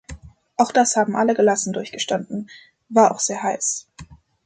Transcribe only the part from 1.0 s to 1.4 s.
alle